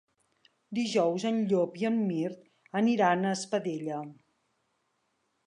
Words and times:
Dijous 0.77 1.25
en 1.29 1.37
Llop 1.51 1.77
i 1.81 1.85
en 1.89 1.99
Mirt 2.07 2.41
aniran 2.81 3.23
a 3.23 3.35
Espadella. 3.39 4.01